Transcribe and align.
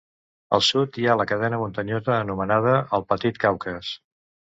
Al 0.57 0.61
sud 0.67 0.95
hi 1.01 1.03
ha 1.09 1.15
la 1.19 1.27
cadena 1.31 1.59
muntanyosa 1.63 2.15
anomenada 2.21 2.73
el 2.99 3.05
Petit 3.13 3.39
Caucas. 3.45 3.93